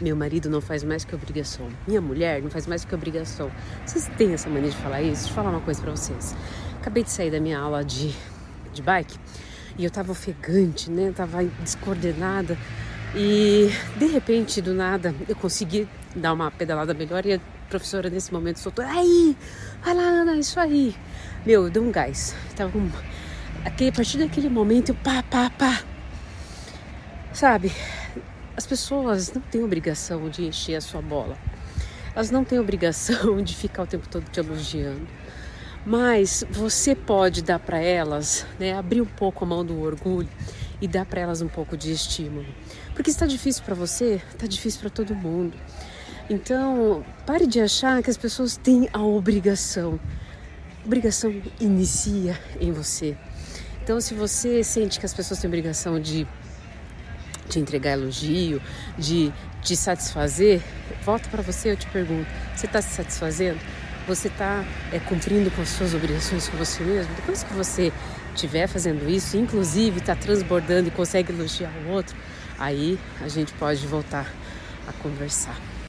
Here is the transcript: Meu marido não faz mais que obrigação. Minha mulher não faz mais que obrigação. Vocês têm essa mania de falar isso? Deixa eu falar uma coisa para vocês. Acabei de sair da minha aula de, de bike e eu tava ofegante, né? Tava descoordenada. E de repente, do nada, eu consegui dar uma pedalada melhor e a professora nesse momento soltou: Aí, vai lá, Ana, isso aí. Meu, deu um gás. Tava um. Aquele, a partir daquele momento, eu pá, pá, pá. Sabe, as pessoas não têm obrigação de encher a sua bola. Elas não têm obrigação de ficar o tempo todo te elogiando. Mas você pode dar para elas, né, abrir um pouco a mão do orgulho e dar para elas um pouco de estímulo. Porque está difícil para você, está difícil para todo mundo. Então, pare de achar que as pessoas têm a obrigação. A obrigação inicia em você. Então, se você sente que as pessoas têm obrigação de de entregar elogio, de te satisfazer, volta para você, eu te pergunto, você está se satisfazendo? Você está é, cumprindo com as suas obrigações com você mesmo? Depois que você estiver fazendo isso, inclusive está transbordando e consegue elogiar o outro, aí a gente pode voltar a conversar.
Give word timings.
Meu 0.00 0.14
marido 0.14 0.50
não 0.50 0.60
faz 0.60 0.84
mais 0.84 1.04
que 1.04 1.14
obrigação. 1.14 1.68
Minha 1.86 2.02
mulher 2.02 2.42
não 2.42 2.50
faz 2.50 2.66
mais 2.66 2.84
que 2.84 2.94
obrigação. 2.94 3.50
Vocês 3.84 4.10
têm 4.18 4.34
essa 4.34 4.50
mania 4.50 4.70
de 4.70 4.76
falar 4.76 5.00
isso? 5.00 5.22
Deixa 5.22 5.28
eu 5.30 5.34
falar 5.34 5.50
uma 5.50 5.60
coisa 5.60 5.80
para 5.80 5.90
vocês. 5.90 6.36
Acabei 6.80 7.02
de 7.02 7.10
sair 7.10 7.30
da 7.30 7.40
minha 7.40 7.58
aula 7.58 7.82
de, 7.82 8.14
de 8.74 8.82
bike 8.82 9.18
e 9.78 9.84
eu 9.84 9.90
tava 9.90 10.12
ofegante, 10.12 10.90
né? 10.90 11.12
Tava 11.16 11.44
descoordenada. 11.62 12.58
E 13.14 13.70
de 13.96 14.06
repente, 14.06 14.60
do 14.60 14.74
nada, 14.74 15.14
eu 15.26 15.34
consegui 15.34 15.88
dar 16.14 16.34
uma 16.34 16.50
pedalada 16.50 16.92
melhor 16.92 17.24
e 17.24 17.34
a 17.34 17.40
professora 17.70 18.10
nesse 18.10 18.32
momento 18.32 18.58
soltou: 18.58 18.84
Aí, 18.84 19.34
vai 19.82 19.94
lá, 19.94 20.02
Ana, 20.02 20.36
isso 20.36 20.60
aí. 20.60 20.94
Meu, 21.44 21.70
deu 21.70 21.82
um 21.82 21.90
gás. 21.90 22.34
Tava 22.54 22.76
um. 22.76 22.90
Aquele, 23.64 23.90
a 23.90 23.92
partir 23.92 24.18
daquele 24.18 24.50
momento, 24.50 24.90
eu 24.90 24.94
pá, 24.94 25.22
pá, 25.22 25.50
pá. 25.50 25.80
Sabe, 27.32 27.72
as 28.56 28.66
pessoas 28.66 29.32
não 29.32 29.42
têm 29.42 29.62
obrigação 29.62 30.30
de 30.30 30.46
encher 30.46 30.76
a 30.76 30.80
sua 30.80 31.02
bola. 31.02 31.36
Elas 32.14 32.30
não 32.30 32.42
têm 32.42 32.58
obrigação 32.58 33.40
de 33.44 33.54
ficar 33.54 33.82
o 33.82 33.86
tempo 33.86 34.08
todo 34.08 34.24
te 34.30 34.40
elogiando. 34.40 35.06
Mas 35.84 36.42
você 36.50 36.94
pode 36.94 37.42
dar 37.42 37.58
para 37.58 37.78
elas, 37.78 38.46
né, 38.58 38.72
abrir 38.74 39.02
um 39.02 39.06
pouco 39.06 39.44
a 39.44 39.46
mão 39.46 39.64
do 39.64 39.80
orgulho 39.80 40.28
e 40.80 40.88
dar 40.88 41.04
para 41.04 41.20
elas 41.20 41.42
um 41.42 41.48
pouco 41.48 41.76
de 41.76 41.92
estímulo. 41.92 42.46
Porque 42.94 43.10
está 43.10 43.26
difícil 43.26 43.62
para 43.62 43.74
você, 43.74 44.20
está 44.32 44.46
difícil 44.46 44.80
para 44.80 44.90
todo 44.90 45.14
mundo. 45.14 45.56
Então, 46.28 47.04
pare 47.24 47.46
de 47.46 47.60
achar 47.60 48.02
que 48.02 48.10
as 48.10 48.16
pessoas 48.16 48.56
têm 48.56 48.88
a 48.92 49.00
obrigação. 49.00 50.00
A 50.82 50.86
obrigação 50.86 51.32
inicia 51.60 52.36
em 52.60 52.72
você. 52.72 53.16
Então, 53.82 54.00
se 54.00 54.14
você 54.14 54.64
sente 54.64 54.98
que 54.98 55.06
as 55.06 55.14
pessoas 55.14 55.38
têm 55.38 55.46
obrigação 55.46 56.00
de 56.00 56.26
de 57.56 57.60
entregar 57.60 57.92
elogio, 57.92 58.60
de 58.98 59.32
te 59.62 59.76
satisfazer, 59.76 60.62
volta 61.04 61.28
para 61.28 61.42
você, 61.42 61.72
eu 61.72 61.76
te 61.76 61.86
pergunto, 61.88 62.26
você 62.54 62.66
está 62.66 62.80
se 62.80 62.94
satisfazendo? 62.94 63.58
Você 64.06 64.28
está 64.28 64.64
é, 64.92 65.00
cumprindo 65.00 65.50
com 65.50 65.62
as 65.62 65.68
suas 65.70 65.92
obrigações 65.92 66.48
com 66.48 66.56
você 66.56 66.84
mesmo? 66.84 67.12
Depois 67.16 67.42
que 67.42 67.52
você 67.54 67.92
estiver 68.34 68.68
fazendo 68.68 69.08
isso, 69.10 69.36
inclusive 69.36 69.98
está 69.98 70.14
transbordando 70.14 70.88
e 70.88 70.90
consegue 70.92 71.32
elogiar 71.32 71.72
o 71.84 71.90
outro, 71.90 72.16
aí 72.58 72.98
a 73.20 73.28
gente 73.28 73.52
pode 73.54 73.84
voltar 73.86 74.32
a 74.86 74.92
conversar. 74.92 75.56